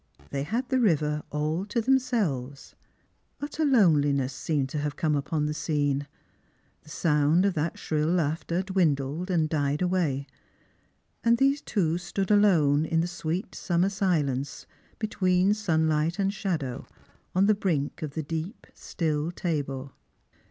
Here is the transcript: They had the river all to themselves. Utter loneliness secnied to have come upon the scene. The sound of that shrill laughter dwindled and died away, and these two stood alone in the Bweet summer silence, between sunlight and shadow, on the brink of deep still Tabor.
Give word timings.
They 0.31 0.41
had 0.41 0.67
the 0.69 0.79
river 0.79 1.21
all 1.29 1.63
to 1.67 1.79
themselves. 1.79 2.73
Utter 3.39 3.63
loneliness 3.63 4.33
secnied 4.33 4.69
to 4.69 4.79
have 4.79 4.95
come 4.95 5.15
upon 5.15 5.45
the 5.45 5.53
scene. 5.53 6.07
The 6.81 6.89
sound 6.89 7.45
of 7.45 7.53
that 7.53 7.77
shrill 7.77 8.07
laughter 8.09 8.63
dwindled 8.63 9.29
and 9.29 9.47
died 9.47 9.79
away, 9.83 10.25
and 11.23 11.37
these 11.37 11.61
two 11.61 11.99
stood 11.99 12.31
alone 12.31 12.83
in 12.83 13.01
the 13.01 13.19
Bweet 13.21 13.53
summer 13.53 13.89
silence, 13.89 14.65
between 14.97 15.53
sunlight 15.53 16.17
and 16.17 16.33
shadow, 16.33 16.87
on 17.35 17.45
the 17.45 17.53
brink 17.53 18.01
of 18.01 18.15
deep 18.27 18.65
still 18.73 19.31
Tabor. 19.31 19.91